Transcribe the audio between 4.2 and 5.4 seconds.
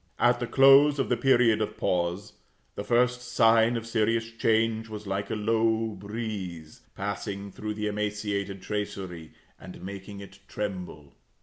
change was like a